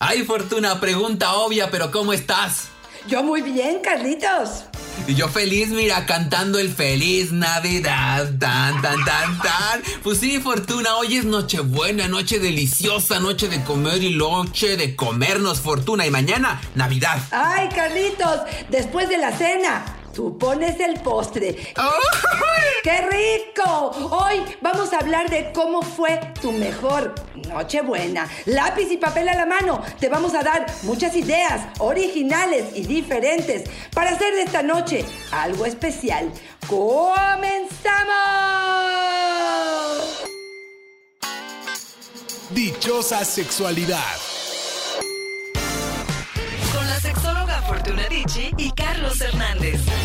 [0.00, 2.68] Ay, Fortuna, pregunta obvia, pero ¿cómo estás?
[3.08, 4.62] Yo muy bien, Carlitos.
[5.08, 9.82] Y yo feliz, mira, cantando el feliz Navidad, tan, tan, tan, tan.
[10.04, 15.60] Pues sí, Fortuna, hoy es Nochebuena, noche deliciosa, noche de comer y noche de comernos,
[15.60, 16.06] Fortuna.
[16.06, 17.20] Y mañana, Navidad.
[17.32, 19.97] Ay, Carlitos, después de la cena.
[20.18, 21.54] Tú pones el postre.
[22.82, 23.92] ¡Qué rico!
[24.10, 27.14] Hoy vamos a hablar de cómo fue tu mejor
[27.46, 28.28] Nochebuena.
[28.46, 29.80] Lápiz y papel a la mano.
[30.00, 35.64] Te vamos a dar muchas ideas originales y diferentes para hacer de esta noche algo
[35.66, 36.32] especial.
[36.66, 37.78] ¡Comenzamos!
[42.50, 44.16] Dichosa sexualidad.
[46.74, 49.97] Con la sexóloga Fortuna Dicci y Carlos Hernández.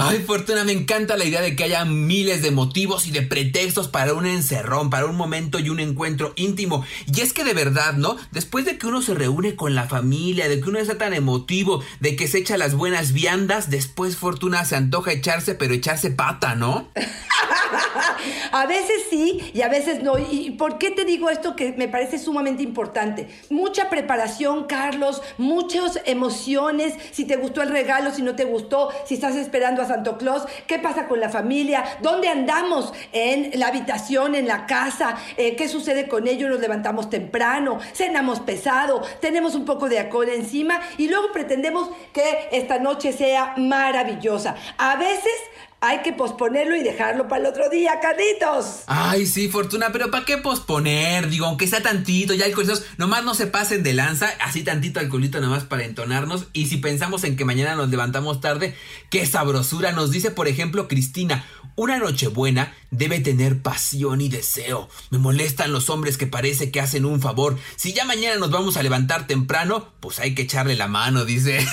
[0.00, 3.88] Ay, Fortuna, me encanta la idea de que haya miles de motivos y de pretextos
[3.88, 6.84] para un encerrón, para un momento y un encuentro íntimo.
[7.12, 8.16] Y es que de verdad, ¿no?
[8.30, 11.82] Después de que uno se reúne con la familia, de que uno está tan emotivo,
[11.98, 16.54] de que se echa las buenas viandas, después Fortuna se antoja echarse, pero echarse pata,
[16.54, 16.88] ¿no?
[18.52, 20.18] a veces sí y a veces no.
[20.18, 23.28] ¿Y por qué te digo esto que me parece sumamente importante?
[23.50, 29.14] Mucha preparación, Carlos, muchas emociones, si te gustó el regalo, si no te gustó, si
[29.14, 34.34] estás esperando a Santo Claus, qué pasa con la familia, dónde andamos en la habitación,
[34.34, 39.64] en la casa, eh, qué sucede con ellos, nos levantamos temprano, cenamos pesado, tenemos un
[39.64, 44.56] poco de alcohol encima y luego pretendemos que esta noche sea maravillosa.
[44.76, 45.32] A veces
[45.80, 48.82] hay que posponerlo y dejarlo para el otro día, Carlitos.
[48.86, 51.28] Ay, sí, Fortuna, pero ¿para qué posponer?
[51.28, 55.40] Digo, aunque sea tantito, ya alcoholizados, nomás no se pasen de lanza, así tantito alcoholito
[55.40, 56.48] nomás para entonarnos.
[56.52, 58.74] Y si pensamos en que mañana nos levantamos tarde,
[59.08, 59.92] qué sabrosura.
[59.92, 61.44] Nos dice, por ejemplo, Cristina,
[61.76, 64.88] una nochebuena debe tener pasión y deseo.
[65.10, 67.56] Me molestan los hombres que parece que hacen un favor.
[67.76, 71.58] Si ya mañana nos vamos a levantar temprano, pues hay que echarle la mano, dice.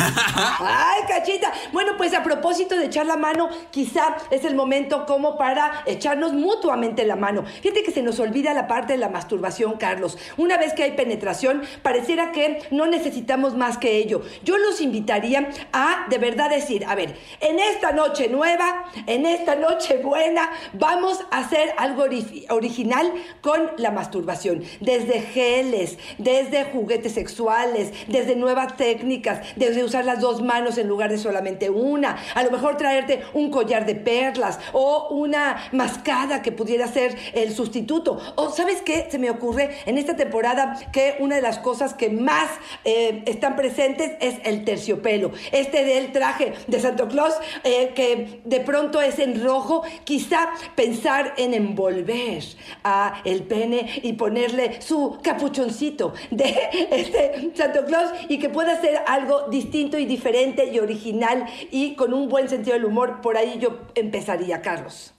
[0.59, 1.53] Ay, cachita.
[1.71, 6.33] Bueno, pues a propósito de echar la mano, quizá es el momento como para echarnos
[6.33, 7.45] mutuamente la mano.
[7.61, 10.17] Fíjate que se nos olvida la parte de la masturbación, Carlos.
[10.37, 14.21] Una vez que hay penetración, pareciera que no necesitamos más que ello.
[14.43, 19.55] Yo los invitaría a de verdad decir, a ver, en esta noche nueva, en esta
[19.55, 22.05] noche buena, vamos hacer algo
[22.49, 23.11] original
[23.41, 24.63] con la masturbación.
[24.79, 31.11] Desde geles, desde juguetes sexuales, desde nuevas técnicas, desde usar las dos manos en lugar
[31.11, 32.17] de solamente una.
[32.33, 37.53] A lo mejor traerte un collar de perlas o una mascada que pudiera ser el
[37.53, 38.19] sustituto.
[38.35, 42.09] O sabes qué se me ocurre en esta temporada que una de las cosas que
[42.09, 42.49] más
[42.83, 45.31] eh, están presentes es el terciopelo.
[45.51, 47.33] Este del traje de Santo Claus
[47.63, 50.94] eh, que de pronto es en rojo, quizá pensar
[51.37, 52.43] en envolver
[52.83, 56.55] a el pene y ponerle su capuchoncito de
[56.91, 62.13] este Santo Claus y que pueda ser algo distinto y diferente y original y con
[62.13, 63.21] un buen sentido del humor.
[63.21, 65.14] Por ahí yo empezaría, Carlos.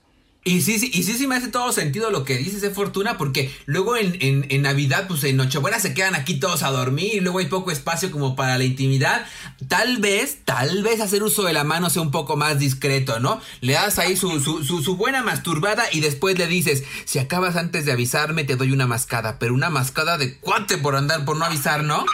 [0.47, 3.17] Y sí, sí, y sí, sí me hace todo sentido lo que dices de Fortuna,
[3.17, 7.19] porque luego en, en, Navidad, pues en Nochebuena se quedan aquí todos a dormir y
[7.19, 9.25] luego hay poco espacio como para la intimidad.
[9.67, 13.41] Tal vez, tal vez hacer uso de la mano sea un poco más discreto, ¿no?
[13.59, 17.57] Le das ahí su, su, su, su buena masturbada y después le dices, si acabas
[17.57, 21.35] antes de avisarme te doy una mascada, pero una mascada de cuate por andar, por
[21.35, 22.05] no avisar, ¿no?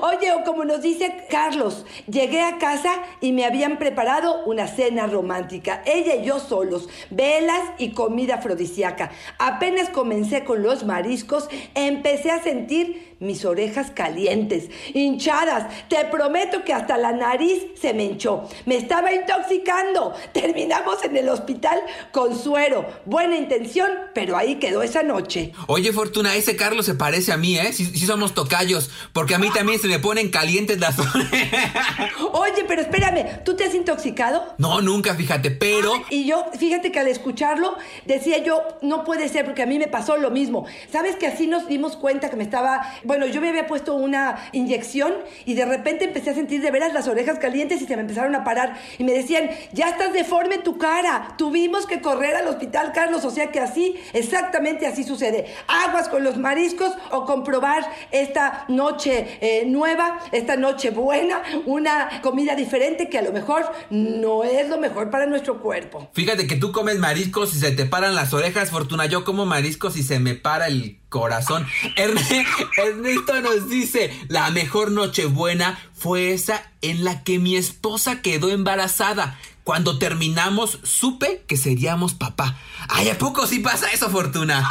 [0.00, 5.06] Oye, o como nos dice Carlos, llegué a casa y me habían preparado una cena
[5.06, 9.10] romántica, ella y yo solos, velas y comida afrodisíaca.
[9.38, 15.72] Apenas comencé con los mariscos, empecé a sentir mis orejas calientes, hinchadas.
[15.88, 18.48] Te prometo que hasta la nariz se me hinchó.
[18.66, 20.12] Me estaba intoxicando.
[20.32, 21.80] Terminamos en el hospital
[22.10, 22.84] con suero.
[23.06, 25.52] Buena intención, pero ahí quedó esa noche.
[25.68, 27.72] Oye, Fortuna, ese Carlos se parece a mí, ¿eh?
[27.72, 31.72] Si, somos tocayos, porque a mí también se me ponen calientes las orejas.
[32.32, 34.54] Oye, pero espérame, ¿tú te has intoxicado?
[34.58, 35.92] No, nunca, fíjate, pero...
[36.10, 39.86] Y yo, fíjate que al escucharlo, decía yo, no puede ser, porque a mí me
[39.86, 40.66] pasó lo mismo.
[40.90, 42.82] ¿Sabes que así nos dimos cuenta que me estaba...
[43.12, 45.12] Bueno, yo me había puesto una inyección
[45.44, 48.34] y de repente empecé a sentir de veras las orejas calientes y se me empezaron
[48.34, 48.80] a parar.
[48.96, 51.34] Y me decían, ya estás deforme tu cara.
[51.36, 53.26] Tuvimos que correr al hospital, Carlos.
[53.26, 55.44] O sea que así, exactamente así sucede.
[55.68, 62.54] Aguas con los mariscos o comprobar esta noche eh, nueva, esta noche buena, una comida
[62.54, 66.08] diferente que a lo mejor no es lo mejor para nuestro cuerpo.
[66.14, 69.04] Fíjate que tú comes mariscos y se te paran las orejas, Fortuna.
[69.04, 71.64] Yo como mariscos y se me para el corazón.
[71.96, 79.38] Ernesto nos dice, la mejor nochebuena fue esa en la que mi esposa quedó embarazada.
[79.62, 82.58] Cuando terminamos, supe que seríamos papá.
[82.88, 84.68] Ay, ¿a poco sí pasa eso, Fortuna?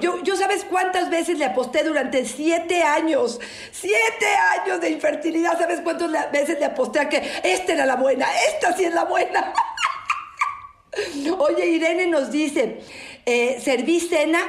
[0.00, 3.38] Yo, sabes cuántas veces le aposté durante siete años.
[3.70, 4.26] Siete
[4.58, 5.56] años de infertilidad.
[5.56, 8.26] ¿Sabes cuántas veces le aposté a que esta era la buena?
[8.52, 9.52] Esta sí es la buena.
[11.38, 12.82] Oye, Irene nos dice,
[13.24, 14.40] eh, serví cena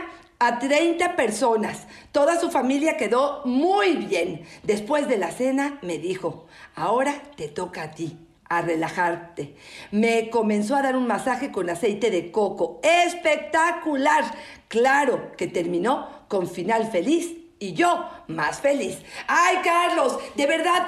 [0.48, 1.88] a 30 personas.
[2.12, 4.44] Toda su familia quedó muy bien.
[4.64, 8.18] Después de la cena me dijo, ahora te toca a ti
[8.50, 9.56] a relajarte.
[9.92, 12.80] Me comenzó a dar un masaje con aceite de coco.
[12.84, 14.24] Espectacular.
[14.68, 18.98] Claro que terminó con final feliz y yo más feliz.
[19.26, 20.86] Ay, Carlos, de verdad,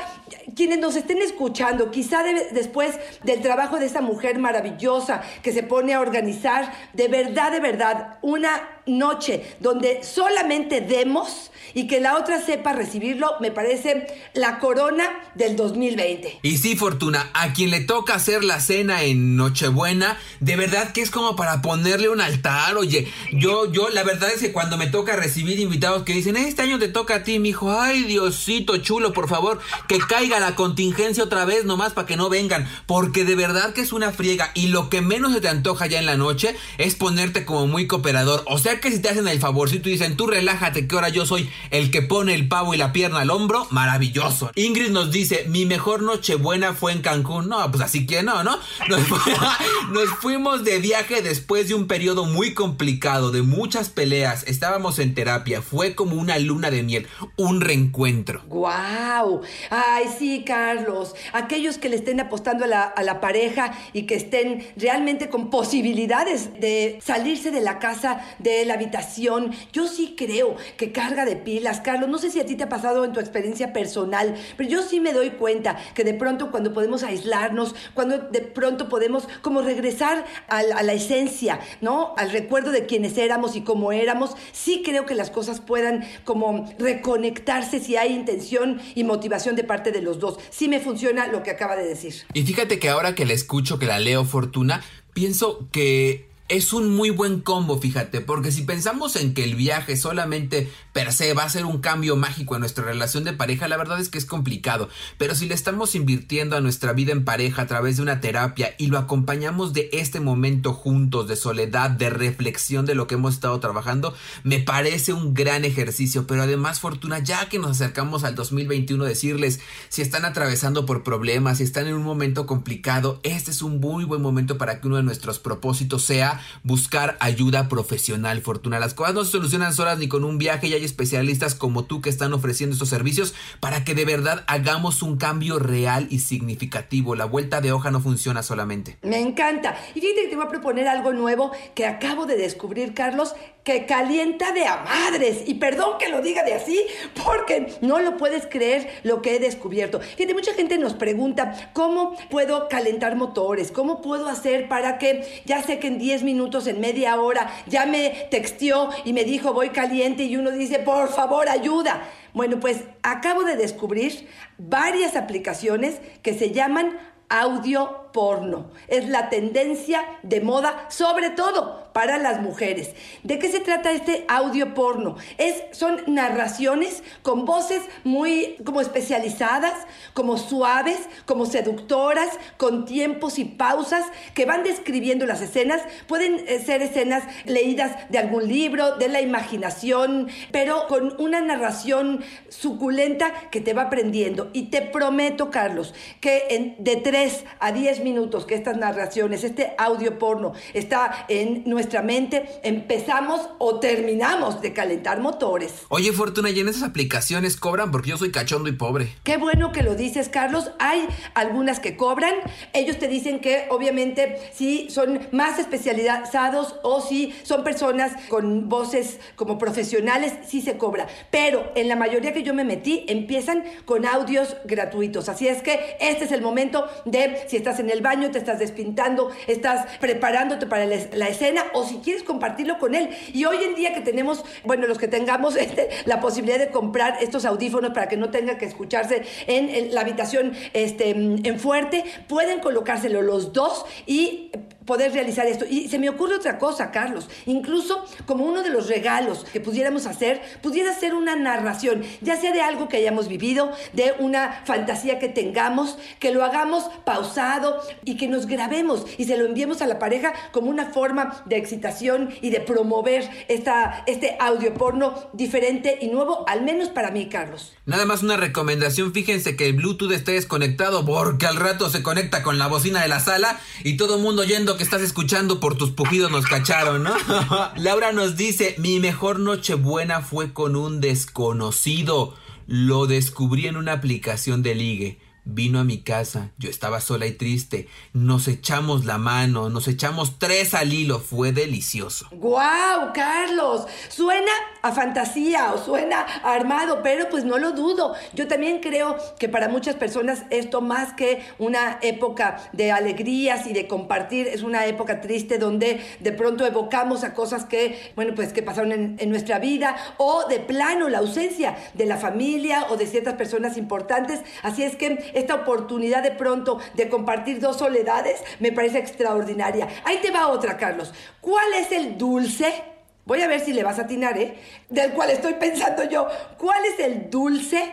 [0.57, 5.93] quienes nos estén escuchando, quizá después del trabajo de esa mujer maravillosa que se pone
[5.93, 12.41] a organizar, de verdad, de verdad, una noche donde solamente demos y que la otra
[12.41, 15.03] sepa recibirlo, me parece la corona
[15.35, 16.39] del 2020.
[16.41, 21.01] Y sí, Fortuna, a quien le toca hacer la cena en Nochebuena, de verdad que
[21.01, 22.77] es como para ponerle un altar.
[22.77, 26.61] Oye, yo, yo, la verdad es que cuando me toca recibir invitados que dicen, este
[26.61, 30.55] año te toca a ti, mi hijo, ay, Diosito chulo, por favor, que caiga la
[30.55, 34.51] contingencia otra vez nomás para que no vengan, porque de verdad que es una friega
[34.53, 37.87] y lo que menos se te antoja ya en la noche es ponerte como muy
[37.87, 38.43] cooperador.
[38.47, 41.25] O sea que si te hacen el favorcito y dicen, tú relájate, que ahora yo
[41.25, 44.51] soy el que pone el pavo y la pierna al hombro, maravilloso.
[44.55, 47.49] Ingrid nos dice, mi mejor nochebuena fue en Cancún.
[47.49, 48.57] No, pues así que no, ¿no?
[48.87, 54.43] Nos, fuimos de viaje después de un periodo muy complicado, de muchas peleas.
[54.47, 58.43] Estábamos en terapia, fue como una luna de miel, un reencuentro.
[58.47, 59.41] ¡Guau!
[59.69, 61.15] Ay, sí, Carlos.
[61.33, 65.49] Aquellos que le estén apostando a la, a la pareja y que estén realmente con
[65.49, 69.51] posibilidades de salirse de la casa, de la habitación.
[69.73, 72.09] Yo sí creo que carga de pilas, Carlos.
[72.09, 74.99] No sé si a ti te ha pasado en tu experiencia personal, pero yo sí
[74.99, 80.25] me doy cuenta que de pronto cuando podemos aislarnos, cuando de pronto podemos como regresar
[80.49, 82.13] a, a la esencia, ¿no?
[82.17, 86.69] Al recuerdo de quienes éramos y cómo éramos, sí creo que las cosas puedan como
[86.77, 90.39] reconectarse si hay intención y motivación de parte de los dos.
[90.49, 92.15] Sí me funciona lo que acaba de decir.
[92.33, 94.83] Y fíjate que ahora que la escucho, que la leo Fortuna,
[95.13, 99.97] pienso que es un muy buen combo, fíjate, porque si pensamos en que el viaje
[99.97, 103.77] solamente per se va a ser un cambio mágico en nuestra relación de pareja, la
[103.77, 104.87] verdad es que es complicado,
[105.17, 108.75] pero si le estamos invirtiendo a nuestra vida en pareja a través de una terapia
[108.77, 113.33] y lo acompañamos de este momento juntos, de soledad, de reflexión de lo que hemos
[113.33, 114.13] estado trabajando,
[114.43, 119.61] me parece un gran ejercicio, pero además, Fortuna, ya que nos acercamos al 2021, decirles,
[119.89, 124.03] si están atravesando por problemas, si están en un momento complicado, este es un muy
[124.03, 128.79] buen momento para que uno de nuestros propósitos sea buscar ayuda profesional, Fortuna.
[128.79, 132.01] Las cosas no se solucionan solas ni con un viaje y hay especialistas como tú
[132.01, 137.15] que están ofreciendo estos servicios para que de verdad hagamos un cambio real y significativo.
[137.15, 138.97] La vuelta de hoja no funciona solamente.
[139.01, 139.75] Me encanta.
[139.93, 144.51] Y fíjate te voy a proponer algo nuevo que acabo de descubrir, Carlos, que calienta
[144.51, 145.41] de a madres.
[145.47, 146.79] Y perdón que lo diga de así,
[147.25, 149.99] porque no lo puedes creer lo que he descubierto.
[149.99, 153.71] Fíjate, mucha gente nos pregunta, ¿cómo puedo calentar motores?
[153.71, 157.87] ¿Cómo puedo hacer para que, ya sé que en 10 minutos, en media hora, ya
[157.87, 162.07] me texteó y me dijo voy caliente y uno dice, por favor, ayuda.
[162.33, 164.27] Bueno, pues acabo de descubrir
[164.59, 168.71] varias aplicaciones que se llaman audio porno.
[168.87, 172.91] Es la tendencia de moda, sobre todo para las mujeres.
[173.23, 175.17] ¿De qué se trata este audio porno?
[175.37, 179.73] Es, son narraciones con voces muy como especializadas,
[180.13, 185.81] como suaves, como seductoras, con tiempos y pausas que van describiendo las escenas.
[186.07, 192.23] Pueden eh, ser escenas leídas de algún libro, de la imaginación, pero con una narración
[192.47, 194.49] suculenta que te va aprendiendo.
[194.53, 199.73] Y te prometo, Carlos, que en, de 3 a 10 minutos que estas narraciones, este
[199.77, 205.73] audio porno está en nuestra mente, empezamos o terminamos de calentar motores.
[205.89, 207.91] Oye, Fortuna, ¿y en esas aplicaciones cobran?
[207.91, 209.09] Porque yo soy cachondo y pobre.
[209.23, 210.71] Qué bueno que lo dices, Carlos.
[210.79, 212.35] Hay algunas que cobran.
[212.73, 219.19] Ellos te dicen que obviamente si son más especializados o si son personas con voces
[219.35, 221.07] como profesionales, sí se cobra.
[221.31, 225.27] Pero en la mayoría que yo me metí, empiezan con audios gratuitos.
[225.27, 228.59] Así es que este es el momento de si estás en el baño, te estás
[228.59, 233.09] despintando, estás preparándote para la, la escena o si quieres compartirlo con él.
[233.33, 237.17] Y hoy en día que tenemos, bueno, los que tengamos este, la posibilidad de comprar
[237.21, 242.03] estos audífonos para que no tenga que escucharse en, en la habitación este, en fuerte,
[242.27, 244.51] pueden colocárselo los dos y
[244.85, 245.65] poder realizar esto.
[245.69, 247.27] Y se me ocurre otra cosa, Carlos.
[247.45, 252.51] Incluso como uno de los regalos que pudiéramos hacer, pudiera ser una narración, ya sea
[252.51, 258.17] de algo que hayamos vivido, de una fantasía que tengamos, que lo hagamos pausado y
[258.17, 262.29] que nos grabemos y se lo enviemos a la pareja como una forma de excitación
[262.41, 267.73] y de promover esta, este audio porno diferente y nuevo, al menos para mí, Carlos.
[267.85, 272.43] Nada más una recomendación, fíjense que el Bluetooth esté desconectado porque al rato se conecta
[272.43, 275.75] con la bocina de la sala y todo el mundo yendo que estás escuchando por
[275.77, 277.15] tus pujidos nos cacharon, ¿no?
[277.77, 282.35] Laura nos dice, mi mejor nochebuena fue con un desconocido.
[282.67, 285.19] Lo descubrí en una aplicación de ligue.
[285.47, 287.87] Vino a mi casa, yo estaba sola y triste.
[288.13, 292.27] Nos echamos la mano, nos echamos tres al hilo, fue delicioso.
[292.31, 293.85] ¡Guau, Carlos!
[294.09, 298.15] Suena a fantasía o suena armado, pero pues no lo dudo.
[298.33, 303.73] Yo también creo que para muchas personas esto más que una época de alegrías y
[303.73, 308.51] de compartir, es una época triste donde de pronto evocamos a cosas que, bueno, pues
[308.51, 313.05] que pasaron en nuestra vida o de plano la ausencia de la familia o de
[313.05, 314.41] ciertas personas importantes.
[314.63, 319.87] Así es que esta oportunidad de pronto de compartir dos soledades me parece extraordinaria.
[320.03, 321.13] Ahí te va otra, Carlos.
[321.41, 322.83] ¿Cuál es el dulce?
[323.25, 324.57] Voy a ver si le vas a atinar, ¿eh?
[324.89, 326.27] Del cual estoy pensando yo.
[326.57, 327.91] ¿Cuál es el dulce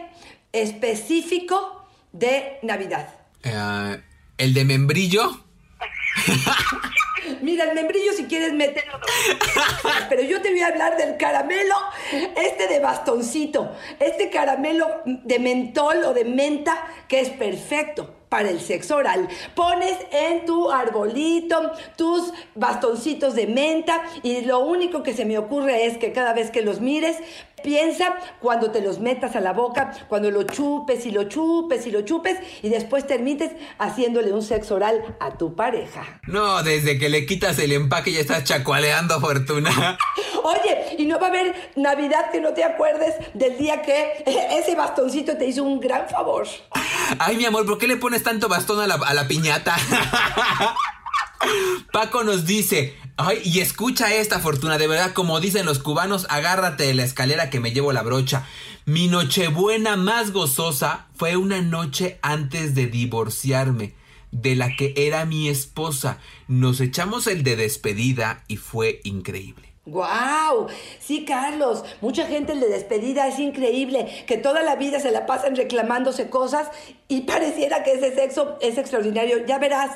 [0.52, 3.08] específico de Navidad?
[3.42, 4.00] Eh,
[4.38, 5.44] ¿El de membrillo?
[7.40, 8.98] Mira, el membrillo si quieres meterlo.
[10.08, 11.74] Pero yo te voy a hablar del caramelo,
[12.36, 18.62] este de bastoncito, este caramelo de mentol o de menta que es perfecto para el
[18.62, 19.28] sexo oral.
[19.54, 25.84] Pones en tu arbolito tus bastoncitos de menta y lo único que se me ocurre
[25.84, 27.18] es que cada vez que los mires,
[27.62, 31.90] piensa cuando te los metas a la boca, cuando lo chupes y lo chupes y
[31.90, 36.20] lo chupes y después termines haciéndole un sexo oral a tu pareja.
[36.26, 39.98] No, desde que le quitas el empaque ya estás chacualeando, Fortuna.
[40.42, 44.24] Oye, y no va a haber Navidad que no te acuerdes del día que
[44.58, 46.46] ese bastoncito te hizo un gran favor.
[47.18, 49.76] Ay, mi amor, ¿por qué le pones tanto bastón a la, a la piñata?
[51.92, 56.84] Paco nos dice, ay, y escucha esta fortuna, de verdad, como dicen los cubanos, agárrate
[56.84, 58.46] de la escalera que me llevo la brocha.
[58.84, 63.94] Mi nochebuena más gozosa fue una noche antes de divorciarme,
[64.30, 66.18] de la que era mi esposa.
[66.48, 69.72] Nos echamos el de despedida y fue increíble.
[69.84, 70.68] ¡Guau!
[71.00, 75.26] Sí, Carlos, mucha gente el de despedida es increíble, que toda la vida se la
[75.26, 76.68] pasan reclamándose cosas
[77.08, 79.44] y pareciera que ese sexo es extraordinario.
[79.44, 79.90] Ya verás,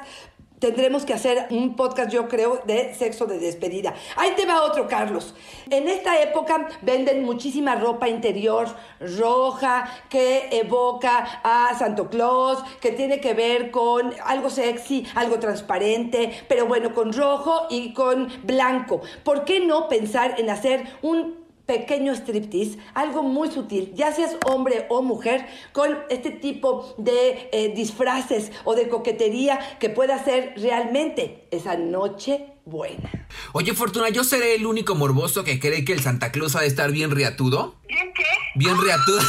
[0.59, 3.95] Tendremos que hacer un podcast, yo creo, de sexo de despedida.
[4.17, 5.35] Ahí te va otro, Carlos.
[5.69, 8.69] En esta época venden muchísima ropa interior
[9.01, 16.33] roja que evoca a Santo Claus, que tiene que ver con algo sexy, algo transparente,
[16.49, 19.03] pero bueno, con rojo y con blanco.
[19.25, 24.87] ¿Por qué no pensar en hacer un pequeño striptease, algo muy sutil, ya seas hombre
[24.89, 31.49] o mujer, con este tipo de eh, disfraces o de coquetería que pueda ser realmente
[31.51, 33.11] esa noche buena.
[33.53, 36.67] Oye, Fortuna, ¿yo seré el único morboso que cree que el Santa Claus ha de
[36.69, 37.77] estar bien riatudo?
[37.89, 38.25] ¿Bien qué?
[38.55, 39.21] Bien riatudo.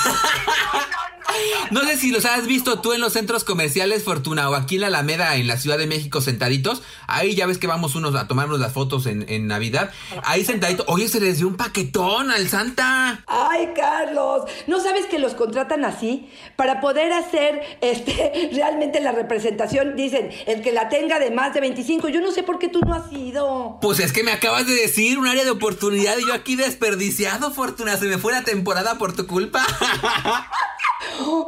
[1.72, 4.82] No, sé si los has visto tú en los centros comerciales, Fortuna, o aquí en
[4.82, 6.82] la Alameda, en la Ciudad de México, sentaditos.
[7.08, 9.92] Ahí ya ves que vamos unos a tomarnos las fotos en, en Navidad.
[10.24, 10.86] Ahí sentadito.
[10.88, 13.24] Oye, se les dio un paquetón al Santa.
[13.28, 16.30] Ay, Carlos, ¿no sabes que los contratan así?
[16.56, 21.62] Para poder hacer este, realmente la representación, dicen, el que la tenga de más de
[21.62, 22.10] 25.
[22.10, 23.78] Yo no sé por qué tú no has ido.
[23.82, 27.52] Pues es que me acabas de decir un área de oportunidad y yo aquí desperdiciado,
[27.52, 27.98] Fortuna.
[27.98, 29.66] Se me fue la temporada por tu culpa.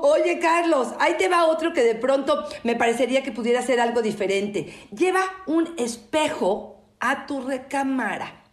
[0.02, 4.02] Oye, Carlos, ahí te va otro que de pronto me parecería que pudiera ser algo
[4.02, 4.74] diferente.
[4.96, 8.44] Lleva un espejo a tu recámara.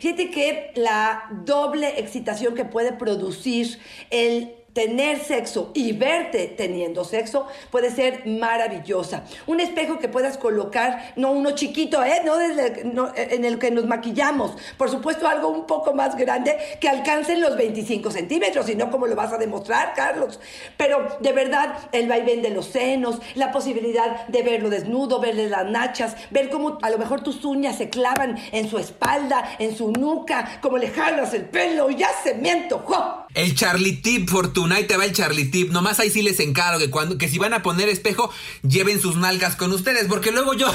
[0.00, 3.78] Fíjate que la doble excitación que puede producir
[4.10, 9.24] el tener sexo y verte teniendo sexo puede ser maravillosa.
[9.46, 12.20] Un espejo que puedas colocar, no uno chiquito, ¿eh?
[12.24, 12.82] no, desde,
[13.34, 17.56] en el que nos maquillamos, por supuesto algo un poco más grande que alcancen los
[17.56, 20.40] 25 centímetros, y no como lo vas a demostrar, Carlos.
[20.76, 25.66] Pero de verdad, el vaivén de los senos, la posibilidad de verlo desnudo, verle las
[25.66, 29.92] nachas, ver cómo a lo mejor tus uñas se clavan en su espalda, en su
[29.92, 33.23] nuca, como le jalas el pelo, ya se me antojó.
[33.34, 35.70] El Charlie Tip, Fortuna, ahí te va el Charlie Tip.
[35.70, 39.16] Nomás ahí sí les encargo que cuando que si van a poner espejo, lleven sus
[39.16, 40.72] nalgas con ustedes, porque luego yo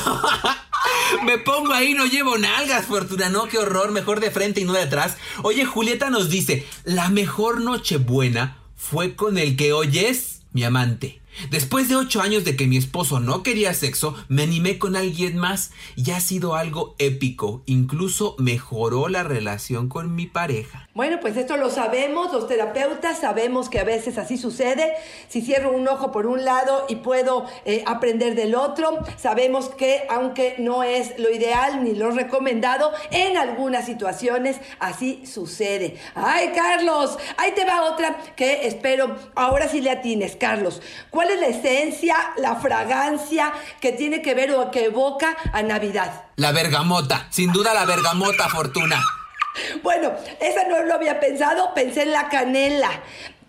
[1.23, 4.73] me pongo ahí no llevo nalgas, Fortuna, no, qué horror, mejor de frente y no
[4.73, 5.15] de atrás.
[5.41, 10.63] Oye, Julieta nos dice, la mejor noche buena fue con el que hoy es mi
[10.63, 11.21] amante.
[11.49, 15.37] Después de ocho años de que mi esposo no quería sexo, me animé con alguien
[15.37, 17.63] más y ha sido algo épico.
[17.65, 20.88] Incluso mejoró la relación con mi pareja.
[20.99, 24.97] Bueno, pues esto lo sabemos, los terapeutas sabemos que a veces así sucede.
[25.29, 30.05] Si cierro un ojo por un lado y puedo eh, aprender del otro, sabemos que
[30.09, 35.97] aunque no es lo ideal ni lo recomendado, en algunas situaciones así sucede.
[36.15, 40.81] Ay, Carlos, ahí te va otra que espero ahora sí le atines, Carlos.
[41.11, 46.25] ¿Cuál es la esencia, la fragancia que tiene que ver o que evoca a Navidad?
[46.35, 49.01] La bergamota, sin duda la bergamota, Fortuna.
[49.81, 52.89] Bueno, esa no lo había pensado, pensé en la canela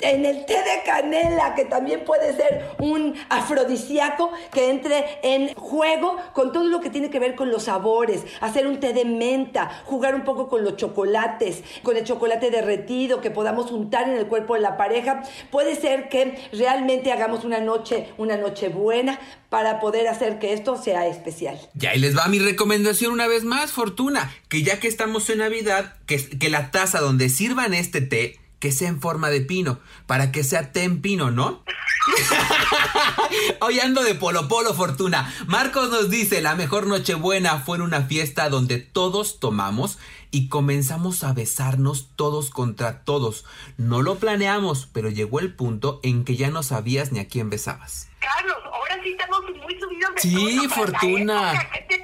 [0.01, 6.17] en el té de canela, que también puede ser un afrodisíaco que entre en juego
[6.33, 9.83] con todo lo que tiene que ver con los sabores, hacer un té de menta,
[9.85, 14.27] jugar un poco con los chocolates, con el chocolate derretido que podamos untar en el
[14.27, 19.81] cuerpo de la pareja, puede ser que realmente hagamos una noche, una noche buena para
[19.81, 21.59] poder hacer que esto sea especial.
[21.75, 25.39] Ya, y les va mi recomendación una vez más, Fortuna, que ya que estamos en
[25.39, 29.81] Navidad, que, que la taza donde sirvan este té que sea en forma de pino,
[30.07, 31.65] para que sea ten pino, ¿no?
[33.61, 35.35] Hoy ando de polo polo fortuna.
[35.47, 39.99] Marcos nos dice, la mejor nochebuena fue en una fiesta donde todos tomamos
[40.31, 43.45] y comenzamos a besarnos todos contra todos.
[43.79, 47.51] No lo planeamos, pero llegó el punto en que ya no sabías ni a quién
[47.51, 48.09] besabas.
[48.21, 51.69] Carlos, ahora sí estamos muy subidos de Sí, Fortuna.
[51.73, 52.00] ¿Qué te pasa?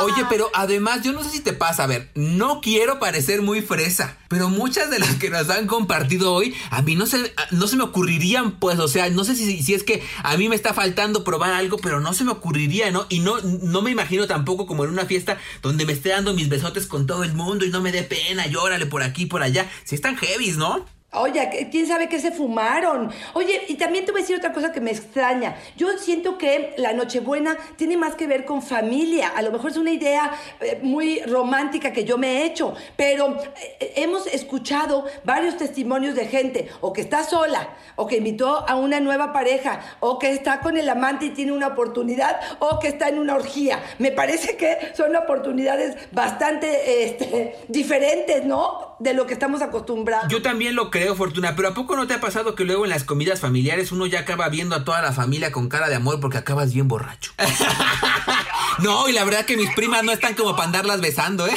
[0.00, 3.62] Oye, pero además, yo no sé si te pasa, a ver, no quiero parecer muy
[3.62, 7.66] fresa, pero muchas de las que nos han compartido hoy, a mí no se, no
[7.68, 10.56] se me ocurrirían, pues, o sea, no sé si, si es que a mí me
[10.56, 13.06] está faltando probar algo, pero no se me ocurriría, ¿no?
[13.08, 16.48] Y no, no me imagino tampoco como en una fiesta donde me esté dando mis
[16.48, 19.70] besotes con todo el mundo y no me dé pena, llórale por aquí, por allá.
[19.84, 20.84] Si están heavies, ¿no?
[21.14, 23.10] Oye, quién sabe qué se fumaron.
[23.34, 25.56] Oye, y también te voy a decir otra cosa que me extraña.
[25.76, 29.28] Yo siento que la Nochebuena tiene más que ver con familia.
[29.28, 33.36] A lo mejor es una idea eh, muy romántica que yo me he hecho, pero
[33.80, 38.76] eh, hemos escuchado varios testimonios de gente o que está sola, o que invitó a
[38.76, 42.88] una nueva pareja, o que está con el amante y tiene una oportunidad, o que
[42.88, 43.82] está en una orgía.
[43.98, 48.93] Me parece que son oportunidades bastante este, diferentes, ¿no?
[49.04, 50.32] De lo que estamos acostumbrados.
[50.32, 52.90] Yo también lo creo, Fortuna, pero ¿a poco no te ha pasado que luego en
[52.90, 56.20] las comidas familiares uno ya acaba viendo a toda la familia con cara de amor
[56.20, 57.32] porque acabas bien borracho?
[58.82, 61.52] no, y la verdad que mis primas no están como para andarlas besando, ¿eh?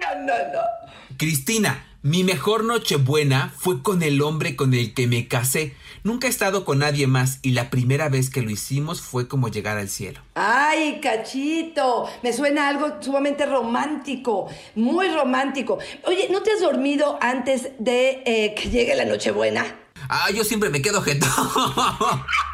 [0.00, 0.60] no, no, no.
[1.16, 5.74] Cristina, mi mejor nochebuena fue con el hombre con el que me casé.
[6.06, 9.48] Nunca he estado con nadie más y la primera vez que lo hicimos fue como
[9.48, 10.20] llegar al cielo.
[10.34, 15.78] Ay, cachito, me suena algo sumamente romántico, muy romántico.
[16.06, 19.64] Oye, ¿no te has dormido antes de eh, que llegue la Nochebuena?
[20.10, 21.30] Ah, yo siempre me quedo jetón.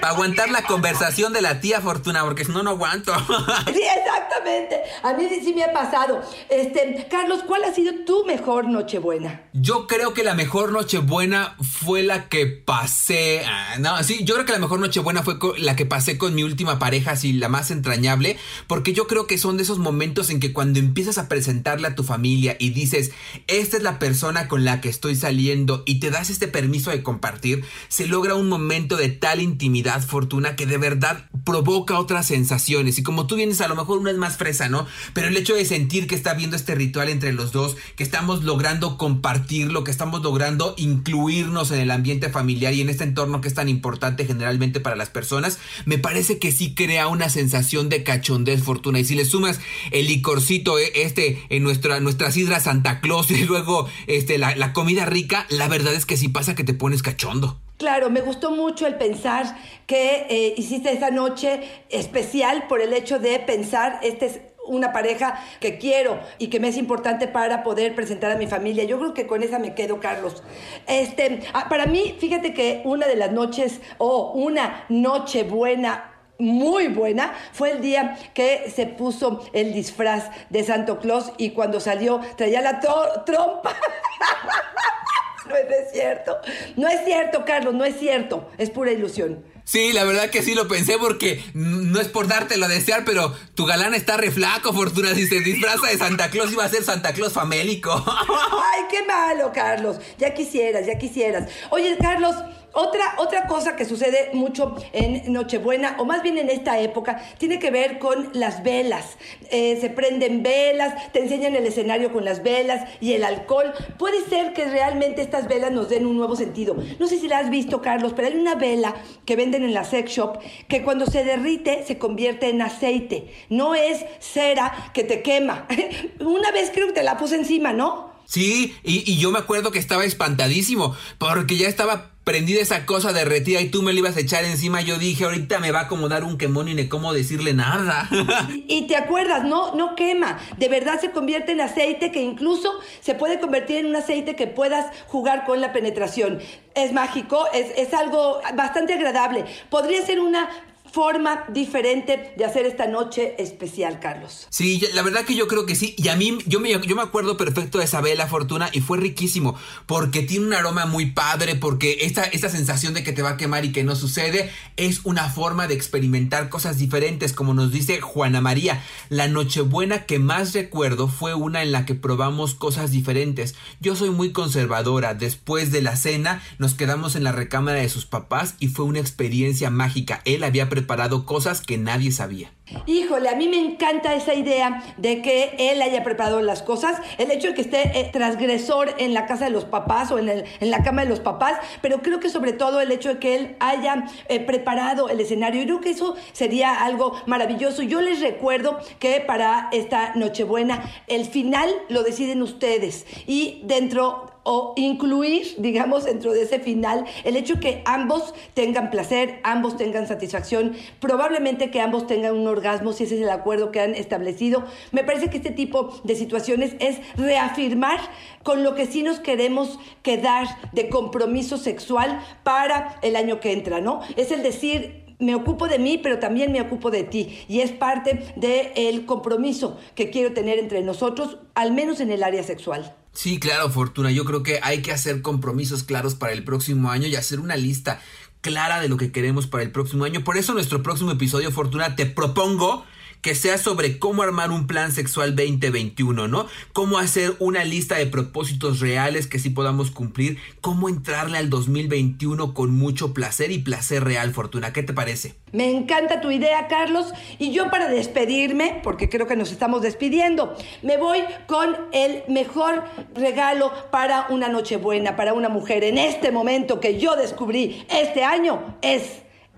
[0.00, 3.14] Para aguantar la conversación de la tía Fortuna, porque si no, no aguanto.
[3.66, 4.82] sí, exactamente.
[5.02, 6.22] A mí sí me ha pasado.
[6.50, 9.42] Este, Carlos, ¿cuál ha sido tu mejor Nochebuena?
[9.54, 13.42] Yo creo que la mejor Nochebuena fue la que pasé.
[13.46, 16.42] Ah, no, sí, yo creo que la mejor Nochebuena fue la que pasé con mi
[16.42, 20.40] última pareja, así la más entrañable, porque yo creo que son de esos momentos en
[20.40, 23.12] que cuando empiezas a presentarle a tu familia y dices,
[23.46, 27.02] esta es la persona con la que estoy saliendo y te das este permiso de
[27.02, 32.98] compartir, se logra un momento de intimidad, fortuna, que de verdad provoca otras sensaciones.
[32.98, 34.86] Y como tú vienes, a lo mejor uno es más fresa, ¿no?
[35.12, 38.44] Pero el hecho de sentir que está viendo este ritual entre los dos, que estamos
[38.44, 43.48] logrando compartirlo, que estamos logrando incluirnos en el ambiente familiar y en este entorno que
[43.48, 48.02] es tan importante generalmente para las personas, me parece que sí crea una sensación de
[48.02, 48.98] cachondez, fortuna.
[48.98, 49.60] Y si le sumas
[49.90, 54.72] el licorcito, eh, este, en nuestra, nuestra sidra Santa Claus y luego este, la, la
[54.72, 57.60] comida rica, la verdad es que sí pasa que te pones cachondo.
[57.78, 59.44] Claro, me gustó mucho el pensar
[59.86, 61.60] que eh, hiciste esa noche
[61.90, 66.68] especial por el hecho de pensar, este es una pareja que quiero y que me
[66.68, 68.84] es importante para poder presentar a mi familia.
[68.84, 70.42] Yo creo que con esa me quedo, Carlos.
[70.86, 76.88] Este, ah, para mí, fíjate que una de las noches o una noche buena muy
[76.88, 82.20] buena fue el día que se puso el disfraz de Santo Claus y cuando salió
[82.36, 83.74] traía la trompa.
[85.48, 86.38] no es cierto.
[86.76, 88.50] No es cierto, Carlos, no es cierto.
[88.58, 89.44] Es pura ilusión.
[89.64, 93.34] Sí, la verdad que sí lo pensé porque no es por dártelo a desear, pero
[93.56, 95.12] tu galán está re flaco, Fortuna.
[95.12, 97.92] Si se disfraza de Santa Claus, iba a ser Santa Claus famélico.
[97.92, 99.96] Ay, qué malo, Carlos.
[100.18, 101.50] Ya quisieras, ya quisieras.
[101.70, 102.36] Oye, Carlos,
[102.76, 107.58] otra, otra cosa que sucede mucho en Nochebuena, o más bien en esta época, tiene
[107.58, 109.16] que ver con las velas.
[109.50, 113.72] Eh, se prenden velas, te enseñan el escenario con las velas y el alcohol.
[113.98, 116.76] Puede ser que realmente estas velas nos den un nuevo sentido.
[116.98, 119.84] No sé si la has visto, Carlos, pero hay una vela que venden en la
[119.84, 123.32] sex shop que cuando se derrite se convierte en aceite.
[123.48, 125.66] No es cera que te quema.
[126.20, 128.15] una vez creo que te la puse encima, ¿no?
[128.26, 133.12] Sí, y, y yo me acuerdo que estaba espantadísimo porque ya estaba prendida esa cosa
[133.12, 135.82] derretida y tú me la ibas a echar encima, yo dije, ahorita me va a
[135.82, 138.08] acomodar un quemón y ni cómo decirle nada.
[138.66, 143.14] y te acuerdas, no, no quema, de verdad se convierte en aceite que incluso se
[143.14, 146.40] puede convertir en un aceite que puedas jugar con la penetración.
[146.74, 149.44] Es mágico, es, es algo bastante agradable.
[149.70, 150.48] Podría ser una
[150.96, 154.46] forma diferente de hacer esta noche especial, Carlos.
[154.48, 155.94] Sí, la verdad que yo creo que sí.
[155.98, 158.96] Y a mí, yo me, yo me acuerdo perfecto de esa vela Fortuna y fue
[158.96, 163.32] riquísimo porque tiene un aroma muy padre, porque esta, esta sensación de que te va
[163.32, 167.72] a quemar y que no sucede es una forma de experimentar cosas diferentes, como nos
[167.72, 168.82] dice Juana María.
[169.10, 173.54] La Nochebuena que más recuerdo fue una en la que probamos cosas diferentes.
[173.80, 175.12] Yo soy muy conservadora.
[175.12, 179.00] Después de la cena nos quedamos en la recámara de sus papás y fue una
[179.00, 180.22] experiencia mágica.
[180.24, 180.85] Él había preparado
[181.24, 182.55] cosas que nadie sabía.
[182.84, 187.30] Híjole, a mí me encanta esa idea de que él haya preparado las cosas, el
[187.30, 190.44] hecho de que esté eh, transgresor en la casa de los papás o en, el,
[190.58, 193.36] en, la cama de los papás, pero creo que sobre todo el hecho de que
[193.36, 197.82] él haya eh, preparado el escenario, yo creo que eso sería algo maravilloso.
[197.82, 203.06] Yo les recuerdo que para esta Nochebuena el final lo deciden ustedes.
[203.28, 209.40] Y dentro o incluir, digamos, dentro de ese final, el hecho que ambos tengan placer,
[209.42, 213.80] ambos tengan satisfacción, probablemente que ambos tengan un orgasmo, si ese es el acuerdo que
[213.80, 214.64] han establecido.
[214.92, 218.00] Me parece que este tipo de situaciones es reafirmar
[218.42, 223.80] con lo que sí nos queremos quedar de compromiso sexual para el año que entra,
[223.80, 224.00] ¿no?
[224.16, 227.44] Es el decir, me ocupo de mí, pero también me ocupo de ti.
[227.48, 232.42] Y es parte del compromiso que quiero tener entre nosotros, al menos en el área
[232.42, 232.94] sexual.
[233.12, 234.10] Sí, claro, Fortuna.
[234.10, 237.56] Yo creo que hay que hacer compromisos claros para el próximo año y hacer una
[237.56, 238.00] lista
[238.46, 240.22] clara de lo que queremos para el próximo año.
[240.22, 242.84] Por eso nuestro próximo episodio, Fortuna, te propongo
[243.26, 246.46] que sea sobre cómo armar un plan sexual 2021, ¿no?
[246.72, 252.54] Cómo hacer una lista de propósitos reales que sí podamos cumplir, cómo entrarle al 2021
[252.54, 254.72] con mucho placer y placer real, Fortuna.
[254.72, 255.34] ¿Qué te parece?
[255.50, 257.12] Me encanta tu idea, Carlos.
[257.40, 262.84] Y yo para despedirme, porque creo que nos estamos despidiendo, me voy con el mejor
[263.12, 268.76] regalo para una Nochebuena, para una mujer en este momento que yo descubrí este año,
[268.82, 269.02] es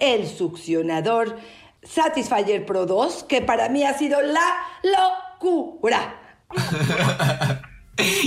[0.01, 1.37] el succionador
[1.83, 6.21] Satisfyer Pro 2, que para mí ha sido la locura.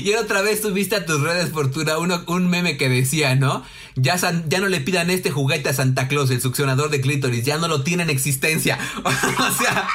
[0.03, 3.63] Y otra vez subiste a tus redes, Fortuna, uno, un meme que decía, ¿no?
[3.95, 7.57] Ya, ya no le pidan este juguete a Santa Claus, el succionador de clítoris, ya
[7.57, 8.77] no lo tiene en existencia.
[9.05, 9.87] o sea,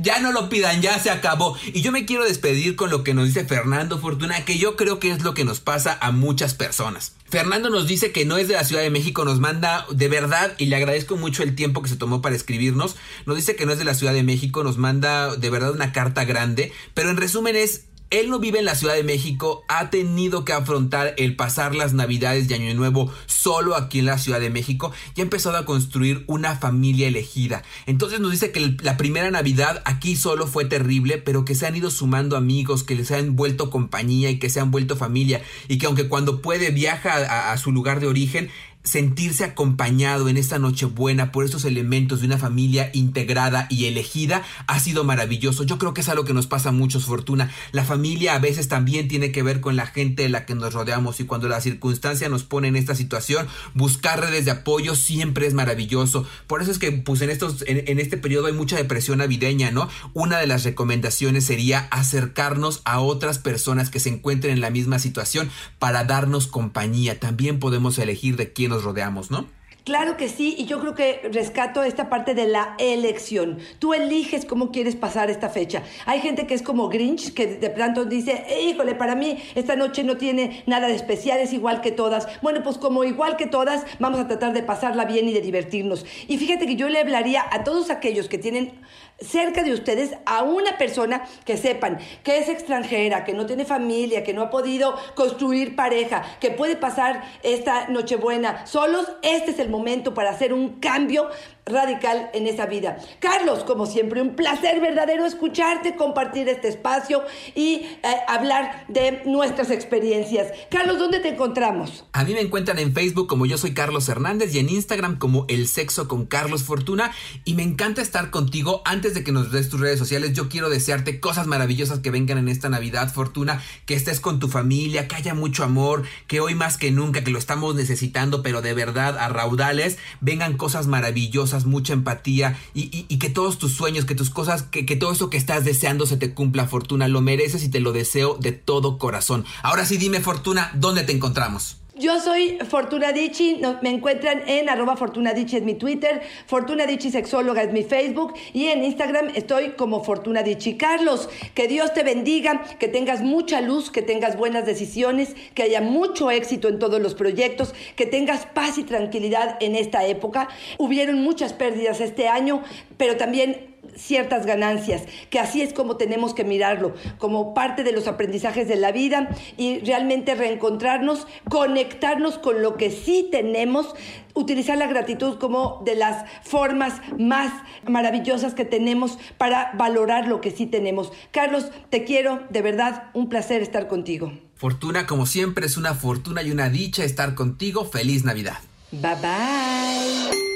[0.00, 1.56] ya no lo pidan, ya se acabó.
[1.66, 4.98] Y yo me quiero despedir con lo que nos dice Fernando Fortuna, que yo creo
[4.98, 7.12] que es lo que nos pasa a muchas personas.
[7.28, 10.54] Fernando nos dice que no es de la Ciudad de México, nos manda de verdad
[10.58, 12.96] y le agradezco mucho el tiempo que se tomó para escribirnos.
[13.26, 15.92] Nos dice que no es de la Ciudad de México, nos manda de verdad una
[15.92, 19.90] carta grande, pero en resumen es él no vive en la Ciudad de México, ha
[19.90, 24.40] tenido que afrontar el pasar las Navidades y Año Nuevo solo aquí en la Ciudad
[24.40, 27.62] de México y ha empezado a construir una familia elegida.
[27.86, 31.76] Entonces nos dice que la primera Navidad aquí solo fue terrible, pero que se han
[31.76, 35.78] ido sumando amigos, que les han vuelto compañía y que se han vuelto familia y
[35.78, 38.50] que aunque cuando puede viaja a, su lugar de origen,
[38.86, 44.42] sentirse acompañado en esta noche buena por estos elementos de una familia integrada y elegida
[44.66, 45.64] ha sido maravilloso.
[45.64, 47.52] Yo creo que es algo que nos pasa a muchos, Fortuna.
[47.72, 50.72] La familia a veces también tiene que ver con la gente de la que nos
[50.72, 55.46] rodeamos y cuando la circunstancia nos pone en esta situación, buscar redes de apoyo siempre
[55.46, 56.26] es maravilloso.
[56.46, 59.88] Por eso es que pues en estos en, este periodo hay mucha depresión navideña, ¿no?
[60.14, 64.98] Una de las recomendaciones sería acercarnos a otras personas que se encuentren en la misma
[64.98, 67.18] situación para darnos compañía.
[67.18, 69.46] También podemos elegir de quién rodeamos, ¿no?
[69.86, 73.58] Claro que sí, y yo creo que rescato esta parte de la elección.
[73.78, 75.84] Tú eliges cómo quieres pasar esta fecha.
[76.06, 80.02] Hay gente que es como Grinch, que de pronto dice, híjole, para mí esta noche
[80.02, 82.26] no tiene nada de especial, es igual que todas.
[82.42, 86.04] Bueno, pues como igual que todas, vamos a tratar de pasarla bien y de divertirnos.
[86.26, 88.72] Y fíjate que yo le hablaría a todos aquellos que tienen
[89.18, 94.24] cerca de ustedes a una persona que sepan que es extranjera, que no tiene familia,
[94.24, 99.70] que no ha podido construir pareja, que puede pasar esta Nochebuena solos, este es el
[99.70, 101.28] momento para hacer un cambio
[101.66, 102.96] radical en esa vida.
[103.18, 107.24] Carlos, como siempre, un placer verdadero escucharte, compartir este espacio
[107.56, 107.98] y eh,
[108.28, 110.52] hablar de nuestras experiencias.
[110.70, 112.04] Carlos, ¿dónde te encontramos?
[112.12, 115.44] A mí me encuentran en Facebook como yo soy Carlos Hernández y en Instagram como
[115.48, 117.10] El Sexo con Carlos Fortuna
[117.44, 118.82] y me encanta estar contigo.
[118.84, 122.38] Antes de que nos des tus redes sociales, yo quiero desearte cosas maravillosas que vengan
[122.38, 126.54] en esta Navidad, Fortuna, que estés con tu familia, que haya mucho amor, que hoy
[126.54, 131.55] más que nunca, que lo estamos necesitando, pero de verdad a raudales, vengan cosas maravillosas
[131.64, 135.38] mucha empatía y, que todos tus sueños, que tus cosas, que, que todo eso que
[135.38, 137.08] estás deseando se te cumpla, Fortuna.
[137.08, 139.44] Lo mereces y te lo deseo de todo corazón.
[139.62, 141.78] Ahora sí, dime, Fortuna, ¿dónde te encontramos?
[141.98, 147.62] Yo soy Fortuna Dichi, me encuentran en arroba Fortuna es mi Twitter, Fortuna Dichi Sexóloga
[147.62, 150.76] es mi Facebook y en Instagram estoy como Fortuna Dichi.
[150.76, 155.80] Carlos, que Dios te bendiga, que tengas mucha luz, que tengas buenas decisiones, que haya
[155.80, 160.48] mucho éxito en todos los proyectos, que tengas paz y tranquilidad en esta época.
[160.76, 162.62] Hubieron muchas pérdidas este año,
[162.98, 168.08] pero también ciertas ganancias, que así es como tenemos que mirarlo, como parte de los
[168.08, 173.94] aprendizajes de la vida y realmente reencontrarnos, conectarnos con lo que sí tenemos,
[174.34, 177.52] utilizar la gratitud como de las formas más
[177.88, 181.12] maravillosas que tenemos para valorar lo que sí tenemos.
[181.30, 184.32] Carlos, te quiero, de verdad, un placer estar contigo.
[184.54, 187.84] Fortuna, como siempre, es una fortuna y una dicha estar contigo.
[187.84, 188.58] Feliz Navidad.
[188.90, 190.55] Bye bye.